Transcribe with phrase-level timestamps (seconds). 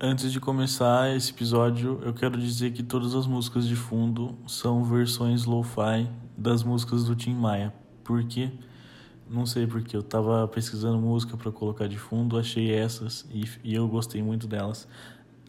[0.00, 4.84] Antes de começar esse episódio, eu quero dizer que todas as músicas de fundo são
[4.84, 7.74] versões lo-fi das músicas do Tim Maia.
[8.04, 8.48] Por quê?
[9.28, 13.74] Não sei porque eu tava pesquisando música para colocar de fundo, achei essas e, e
[13.74, 14.86] eu gostei muito delas.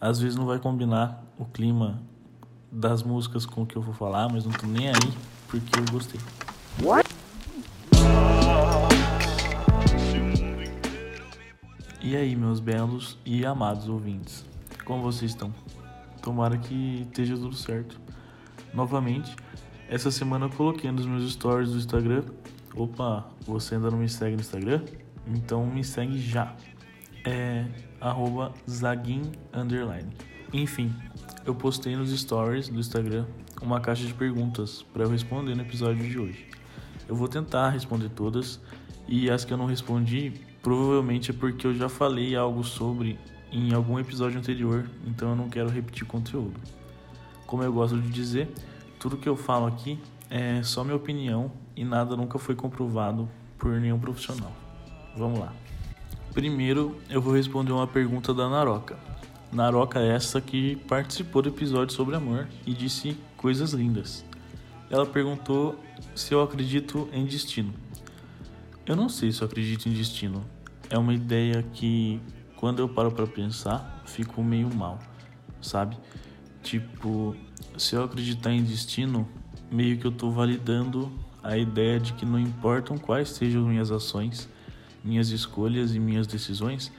[0.02, 2.02] Às vezes não vai combinar o clima
[2.72, 5.14] das músicas com o que eu vou falar, mas não tô nem aí
[5.48, 6.20] porque eu gostei.
[6.82, 7.19] What?
[12.02, 14.46] E aí, meus belos e amados ouvintes,
[14.86, 15.54] como vocês estão?
[16.22, 18.00] Tomara que esteja tudo certo.
[18.74, 19.36] Novamente,
[19.90, 22.24] essa semana eu coloquei nos meus stories do Instagram.
[22.74, 24.82] Opa, você ainda não me segue no Instagram?
[25.28, 26.56] Então me segue já.
[27.26, 27.66] É
[29.54, 30.10] Underline.
[30.54, 30.96] Enfim,
[31.46, 33.26] eu postei nos stories do Instagram
[33.62, 36.48] uma caixa de perguntas para eu responder no episódio de hoje.
[37.10, 38.62] Eu vou tentar responder todas
[39.06, 43.18] e as que eu não respondi Provavelmente é porque eu já falei algo sobre
[43.52, 46.60] em algum episódio anterior, então eu não quero repetir conteúdo.
[47.46, 48.48] Como eu gosto de dizer,
[49.00, 49.98] tudo que eu falo aqui
[50.30, 54.52] é só minha opinião e nada nunca foi comprovado por nenhum profissional.
[55.18, 55.54] Vamos lá.
[56.34, 58.98] Primeiro, eu vou responder uma pergunta da Naroca.
[59.52, 64.24] Naroca é essa que participou do episódio sobre amor e disse coisas lindas.
[64.92, 65.76] Ela perguntou
[66.16, 67.74] se eu acredito em destino.
[68.90, 70.44] Eu não sei se eu acredito em destino.
[70.90, 72.20] É uma ideia que,
[72.56, 74.98] quando eu paro para pensar, fico meio mal,
[75.62, 75.96] sabe?
[76.64, 77.36] Tipo,
[77.78, 79.30] se eu acreditar em destino,
[79.72, 81.12] meio que eu tô validando
[81.44, 84.50] a ideia de que não importam quais sejam minhas ações,
[85.04, 86.92] minhas escolhas e minhas decisões,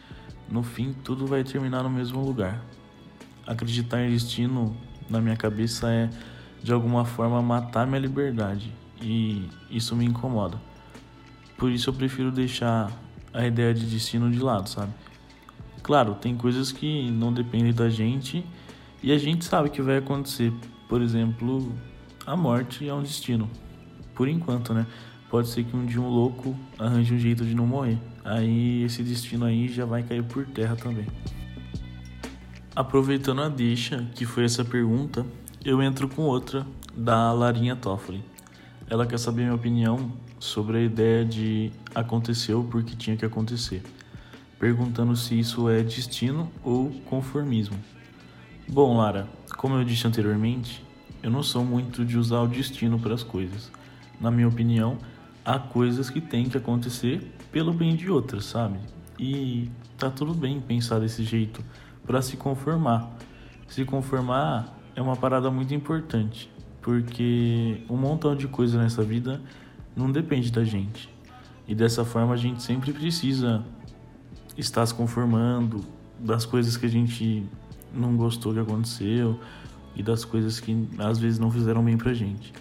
[0.48, 2.64] no fim tudo vai terminar no mesmo lugar.
[3.44, 4.76] Acreditar em destino,
[5.08, 6.08] na minha cabeça, é
[6.62, 10.69] de alguma forma matar minha liberdade e isso me incomoda.
[11.60, 12.90] Por isso eu prefiro deixar
[13.34, 14.94] a ideia de destino de lado, sabe?
[15.82, 18.42] Claro, tem coisas que não dependem da gente
[19.02, 20.50] e a gente sabe que vai acontecer.
[20.88, 21.70] Por exemplo,
[22.26, 23.46] a morte é um destino.
[24.14, 24.86] Por enquanto, né?
[25.28, 27.98] Pode ser que um dia um louco arranje um jeito de não morrer.
[28.24, 31.06] Aí esse destino aí já vai cair por terra também.
[32.74, 35.26] Aproveitando a deixa, que foi essa pergunta,
[35.62, 38.24] eu entro com outra da Larinha Toffoli.
[38.88, 43.82] Ela quer saber minha opinião sobre a ideia de aconteceu porque tinha que acontecer,
[44.58, 47.76] perguntando se isso é destino ou conformismo.
[48.66, 49.28] Bom, Lara,
[49.58, 50.84] como eu disse anteriormente,
[51.22, 53.70] eu não sou muito de usar o destino para as coisas.
[54.18, 54.96] Na minha opinião,
[55.44, 57.20] há coisas que têm que acontecer
[57.52, 58.78] pelo bem de outras, sabe?
[59.18, 61.62] E tá tudo bem pensar desse jeito
[62.06, 63.10] para se conformar.
[63.68, 69.40] Se conformar é uma parada muito importante, porque um montão de coisa nessa vida
[69.94, 71.08] não depende da gente.
[71.66, 73.64] E dessa forma a gente sempre precisa
[74.56, 75.84] estar se conformando
[76.18, 77.46] das coisas que a gente
[77.94, 79.38] não gostou que aconteceu
[79.94, 82.52] e das coisas que às vezes não fizeram bem pra gente.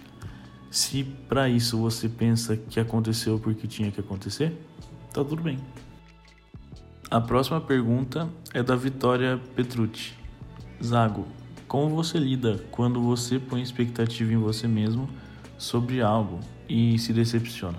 [0.70, 4.56] Se para isso você pensa que aconteceu porque tinha que acontecer,
[5.12, 5.58] tá tudo bem.
[7.10, 10.14] A próxima pergunta é da Vitória Petrucci.
[10.82, 11.26] Zago,
[11.66, 15.08] como você lida quando você põe expectativa em você mesmo
[15.58, 16.38] sobre algo
[16.70, 17.78] e se decepciona.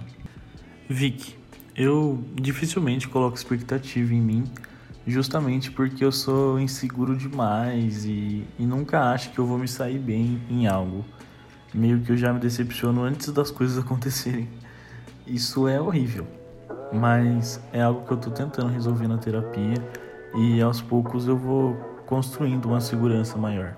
[0.90, 1.34] Vic,
[1.74, 4.44] eu dificilmente coloco expectativa em mim,
[5.07, 9.97] justamente porque eu sou inseguro demais e, e nunca acho que eu vou me sair
[9.97, 11.06] bem em algo.
[11.74, 14.50] Meio que eu já me decepciono antes das coisas acontecerem.
[15.25, 16.28] Isso é horrível,
[16.91, 19.75] mas é algo que eu tô tentando resolver na terapia
[20.35, 21.75] e aos poucos eu vou
[22.06, 23.78] construindo uma segurança maior.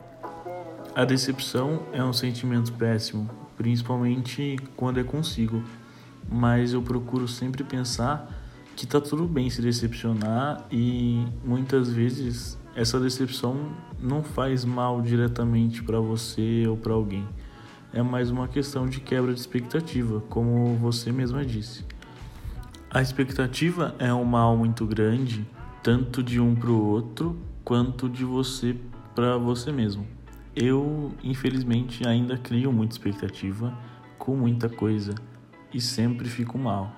[0.96, 5.64] A decepção é um sentimento péssimo, principalmente quando é consigo,
[6.31, 8.30] mas eu procuro sempre pensar
[8.75, 15.84] que tá tudo bem se decepcionar e muitas vezes essa decepção não faz mal diretamente
[15.84, 17.28] para você ou para alguém.
[17.94, 21.85] É mais uma questão de quebra de expectativa, como você mesma disse.
[22.90, 25.47] A expectativa é um mal muito grande,
[25.84, 28.75] tanto de um para o outro quanto de você
[29.14, 30.08] para você mesmo.
[30.55, 33.76] Eu, infelizmente, ainda crio muita expectativa
[34.20, 35.16] com muita coisa
[35.73, 36.91] e sempre fico mal.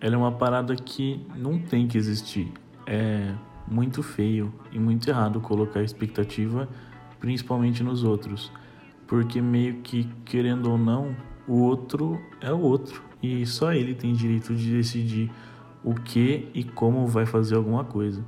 [0.00, 2.52] Ela é uma parada que não tem que existir.
[2.86, 3.32] É
[3.68, 6.68] muito feio e muito errado colocar expectativa,
[7.20, 8.50] principalmente nos outros,
[9.06, 11.14] porque meio que querendo ou não,
[11.46, 15.30] o outro é o outro e só ele tem direito de decidir
[15.84, 18.24] o que e como vai fazer alguma coisa.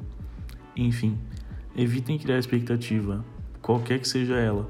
[0.77, 1.19] Enfim,
[1.77, 3.25] evitem criar expectativa,
[3.63, 4.69] qualquer que seja ela.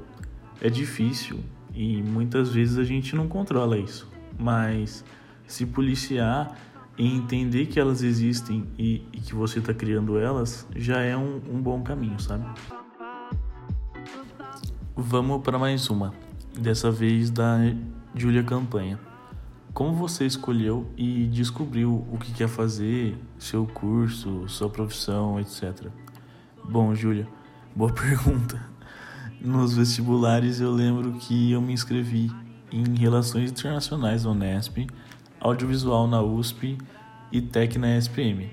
[0.61, 1.39] É difícil
[1.73, 4.07] e muitas vezes a gente não controla isso,
[4.39, 5.03] mas
[5.47, 6.55] se policiar
[6.95, 11.41] E entender que elas existem e, e que você está criando elas já é um,
[11.51, 12.45] um bom caminho, sabe?
[14.95, 16.13] Vamos para mais uma,
[16.55, 17.57] dessa vez da
[18.13, 18.99] Júlia Campanha.
[19.73, 25.87] Como você escolheu e descobriu o que quer fazer, seu curso, sua profissão, etc?
[26.63, 27.27] Bom, Júlia,
[27.75, 28.72] boa pergunta.
[29.43, 32.31] Nos vestibulares eu lembro que eu me inscrevi
[32.71, 34.87] em Relações Internacionais na Unesp,
[35.37, 36.77] Audiovisual na USP
[37.29, 38.49] e Tec na SPM.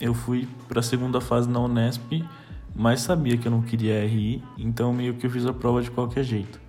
[0.00, 2.24] Eu fui para a segunda fase na Unesp,
[2.72, 5.90] mas sabia que eu não queria RI, então meio que eu fiz a prova de
[5.90, 6.60] qualquer jeito.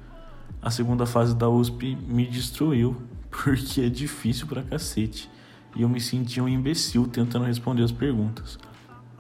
[0.60, 3.00] A segunda fase da USP me destruiu
[3.30, 5.30] porque é difícil pra cacete.
[5.76, 8.58] E eu me senti um imbecil tentando responder as perguntas.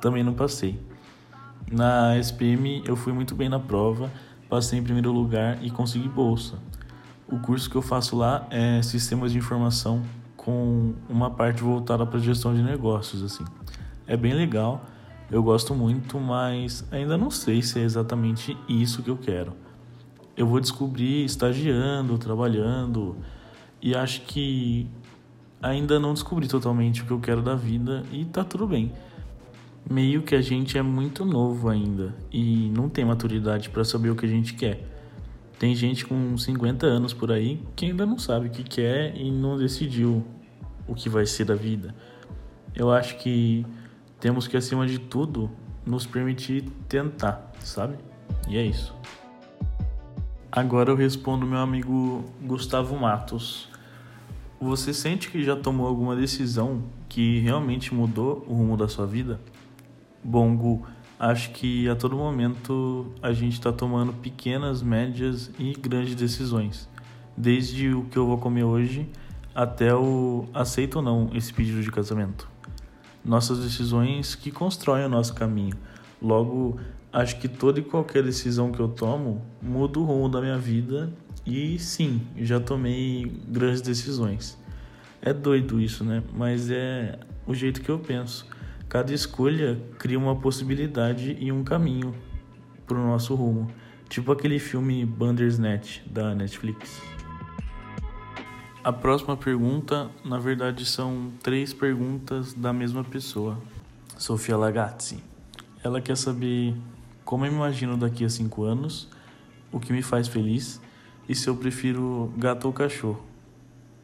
[0.01, 0.79] Também não passei.
[1.71, 4.11] Na SPM eu fui muito bem na prova,
[4.51, 6.59] passei em primeiro lugar e consegui bolsa.
[7.25, 10.03] O curso que eu faço lá é Sistemas de Informação
[10.35, 13.45] com uma parte voltada para gestão de negócios assim.
[14.05, 14.83] É bem legal,
[15.31, 19.53] eu gosto muito, mas ainda não sei se é exatamente isso que eu quero.
[20.35, 23.15] Eu vou descobrir estagiando, trabalhando,
[23.81, 24.85] e acho que
[25.63, 28.91] ainda não descobri totalmente o que eu quero da vida e tá tudo bem.
[29.91, 34.15] Meio que a gente é muito novo ainda e não tem maturidade para saber o
[34.15, 34.87] que a gente quer.
[35.59, 39.29] Tem gente com 50 anos por aí que ainda não sabe o que quer e
[39.29, 40.25] não decidiu
[40.87, 41.93] o que vai ser da vida.
[42.73, 43.65] Eu acho que
[44.17, 45.51] temos que, acima de tudo,
[45.85, 47.95] nos permitir tentar, sabe?
[48.47, 48.95] E é isso.
[50.49, 53.67] Agora eu respondo meu amigo Gustavo Matos.
[54.57, 59.37] Você sente que já tomou alguma decisão que realmente mudou o rumo da sua vida?
[60.23, 60.85] Bom, Gu,
[61.19, 66.87] acho que a todo momento a gente está tomando pequenas, médias e grandes decisões.
[67.35, 69.09] Desde o que eu vou comer hoje
[69.53, 72.47] até o aceito ou não esse pedido de casamento.
[73.25, 75.75] Nossas decisões que constroem o nosso caminho.
[76.21, 76.79] Logo,
[77.11, 81.11] acho que toda e qualquer decisão que eu tomo muda o rumo da minha vida
[81.45, 84.55] e sim, já tomei grandes decisões.
[85.19, 86.21] É doido isso, né?
[86.31, 88.47] Mas é o jeito que eu penso.
[88.91, 92.13] Cada escolha cria uma possibilidade e um caminho
[92.85, 93.71] para o nosso rumo.
[94.09, 97.01] Tipo aquele filme Bandersnatch da Netflix.
[98.83, 103.57] A próxima pergunta, na verdade, são três perguntas da mesma pessoa,
[104.17, 105.23] Sofia Lagazzi.
[105.81, 106.75] Ela quer saber
[107.23, 109.07] como eu me imagino daqui a cinco anos,
[109.71, 110.81] o que me faz feliz
[111.29, 113.23] e se eu prefiro gato ou cachorro.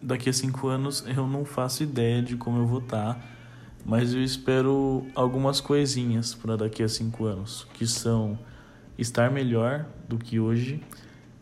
[0.01, 3.38] Daqui a cinco anos eu não faço ideia de como eu vou estar, tá,
[3.88, 8.38] mas eu espero algumas coisinhas para daqui a cinco anos, que são
[8.98, 10.84] estar melhor do que hoje,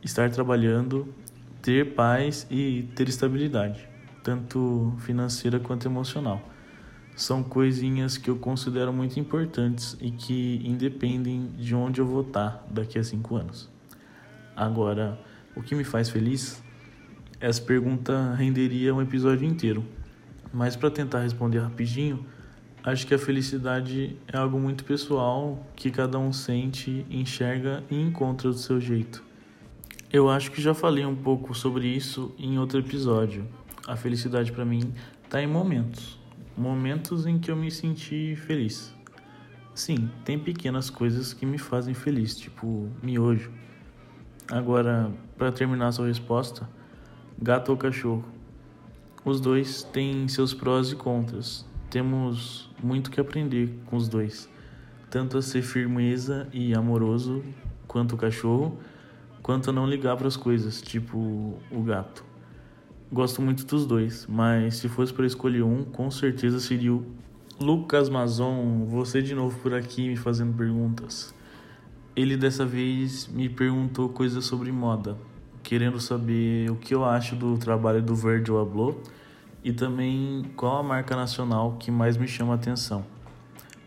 [0.03, 1.11] estar trabalhando,
[1.59, 3.89] ter paz e ter estabilidade,
[4.23, 6.39] tanto financeira quanto emocional.
[7.15, 12.63] São coisinhas que eu considero muito importantes e que independem de onde eu vou estar
[12.69, 13.71] daqui a cinco anos.
[14.55, 15.19] Agora,
[15.55, 16.63] o que me faz feliz?
[17.39, 19.83] Essa pergunta renderia um episódio inteiro,
[20.53, 22.23] mas para tentar responder rapidinho,
[22.85, 28.49] acho que a felicidade é algo muito pessoal que cada um sente, enxerga e encontra
[28.49, 29.23] do seu jeito.
[30.13, 33.47] Eu acho que já falei um pouco sobre isso em outro episódio.
[33.87, 34.93] A felicidade para mim
[35.23, 36.19] está em momentos,
[36.55, 38.93] momentos em que eu me senti feliz.
[39.73, 43.51] Sim, tem pequenas coisas que me fazem feliz, tipo miojo
[44.51, 46.69] Agora, para terminar sua resposta,
[47.41, 48.23] gato ou cachorro?
[49.25, 51.65] Os dois têm seus prós e contras.
[51.89, 54.49] Temos muito que aprender com os dois,
[55.09, 57.43] tanto a ser firmeza e amoroso
[57.87, 58.77] quanto o cachorro,
[59.41, 62.25] quanto a não ligar para as coisas, tipo o gato.
[63.11, 67.05] Gosto muito dos dois, mas se fosse para escolher um, com certeza seria o
[67.59, 68.85] Lucas Mazon.
[68.87, 71.33] Você de novo por aqui me fazendo perguntas.
[72.15, 75.17] Ele dessa vez me perguntou coisas sobre moda,
[75.61, 78.99] querendo saber o que eu acho do trabalho do Virgil Abloh
[79.65, 83.03] e também qual a marca nacional que mais me chama a atenção.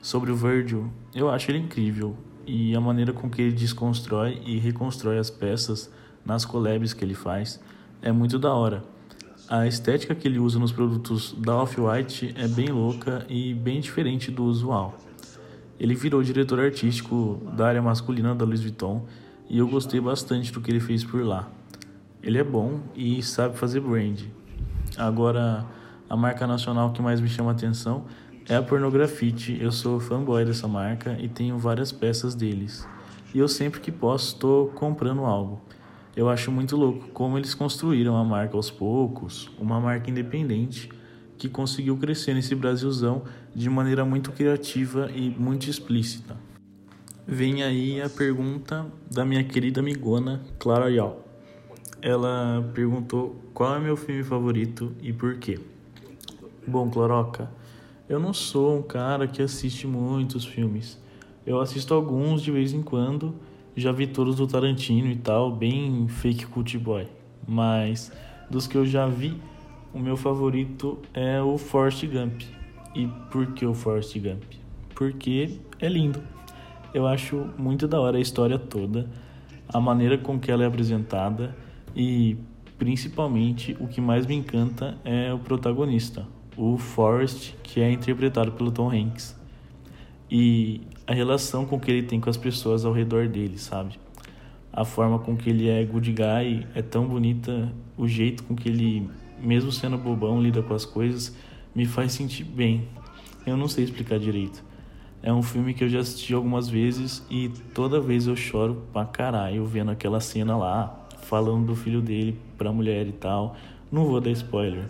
[0.03, 4.59] Sobre o Virgil, eu acho ele incrível e a maneira com que ele desconstrói e
[4.59, 5.89] reconstrói as peças
[6.25, 7.61] nas collabs que ele faz
[8.03, 8.83] é muito da hora.
[9.49, 14.33] A estética que ele usa nos produtos da Off-White é bem louca e bem diferente
[14.33, 14.99] do usual.
[15.79, 19.07] Ele virou diretor artístico da área masculina da Louis Vuitton
[19.49, 21.49] e eu gostei bastante do que ele fez por lá.
[22.21, 24.38] Ele é bom e sabe fazer brand.
[24.99, 25.65] Agora,
[26.11, 28.05] a marca nacional que mais me chama atenção
[28.49, 29.57] é a Pornografite.
[29.61, 32.85] Eu sou fanboy dessa marca e tenho várias peças deles.
[33.33, 35.61] E eu sempre que posso estou comprando algo.
[36.17, 40.91] Eu acho muito louco como eles construíram a marca aos poucos, uma marca independente
[41.37, 43.23] que conseguiu crescer nesse Brasilzão
[43.55, 46.37] de maneira muito criativa e muito explícita.
[47.25, 51.28] Vem aí a pergunta da minha querida amigona Clara Yal.
[52.01, 55.59] Ela perguntou qual é meu filme favorito e por quê.
[56.65, 57.51] Bom, Cloroca,
[58.09, 61.03] eu não sou um cara que assiste muitos filmes.
[61.45, 63.35] Eu assisto alguns de vez em quando,
[63.77, 67.09] já vi todos do Tarantino e tal, bem fake cult boy.
[67.47, 68.13] Mas
[68.49, 69.37] dos que eu já vi,
[69.93, 72.43] o meu favorito é o Forrest Gump.
[72.95, 74.45] E por que o Forrest Gump?
[74.95, 76.23] Porque é lindo.
[76.95, 79.11] Eu acho muito da hora a história toda,
[79.69, 81.57] a maneira com que ela é apresentada
[81.95, 82.37] e
[82.79, 86.27] principalmente o que mais me encanta é o protagonista,
[86.57, 89.37] o Forrest, que é interpretado pelo Tom Hanks.
[90.31, 93.99] E a relação com que ele tem com as pessoas ao redor dele, sabe?
[94.73, 98.69] A forma com que ele é good guy é tão bonita, o jeito com que
[98.69, 99.09] ele
[99.41, 101.35] mesmo sendo bobão, lida com as coisas,
[101.75, 102.89] me faz sentir bem.
[103.47, 104.65] Eu não sei explicar direito.
[105.23, 109.05] É um filme que eu já assisti algumas vezes e toda vez eu choro pra
[109.05, 113.55] caralho vendo aquela cena lá, falando do filho dele pra mulher e tal.
[113.93, 114.87] Não vou dar spoiler.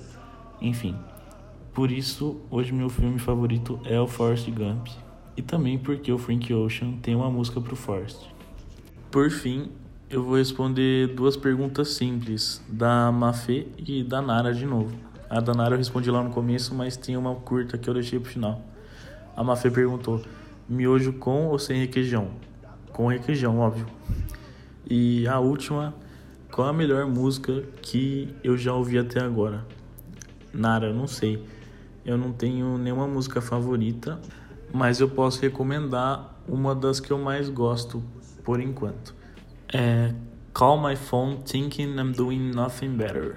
[0.62, 0.95] Enfim.
[1.75, 4.87] Por isso, hoje meu filme favorito é o Forrest Gump.
[5.37, 8.18] E também porque o Frank Ocean tem uma música pro Forrest.
[9.11, 9.68] Por fim,
[10.09, 14.95] eu vou responder duas perguntas simples, da Mafê e da Nara de novo.
[15.28, 18.18] A da Nara eu respondi lá no começo, mas tem uma curta que eu deixei
[18.18, 18.62] pro final.
[19.37, 20.23] A Mafê perguntou:
[20.68, 22.28] miojo com ou sem requeijão?
[22.92, 23.87] Com requeijão, óbvio.
[24.88, 25.95] E a última:
[26.59, 29.65] qual a melhor música que eu já ouvi até agora?
[30.53, 31.41] Nara, não sei.
[32.05, 34.21] Eu não tenho nenhuma música favorita,
[34.75, 38.03] mas eu posso recomendar uma das que eu mais gosto
[38.43, 39.15] por enquanto
[39.73, 40.12] é
[40.53, 43.37] Call My Phone Thinking I'm Doing Nothing Better,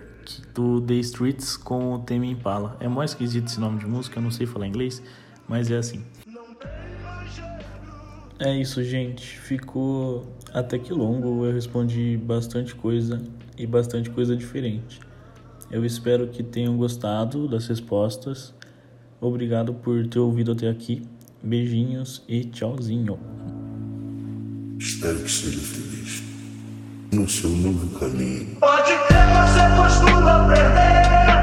[0.56, 2.75] do The Streets com o Tame Impala.
[2.80, 5.00] É mais esquisito esse nome de música, eu não sei falar inglês,
[5.48, 6.04] mas é assim.
[8.43, 9.39] É isso, gente.
[9.39, 11.45] Ficou até que longo.
[11.45, 13.21] Eu respondi bastante coisa
[13.55, 15.00] e bastante coisa diferente.
[15.69, 18.51] Eu espero que tenham gostado das respostas.
[19.21, 21.03] Obrigado por ter ouvido até aqui.
[21.43, 23.19] Beijinhos e tchauzinho.
[24.79, 26.24] Espero que seja feliz
[27.13, 28.55] no seu novo caminho.
[28.60, 31.40] Pode ter, você costuma perder.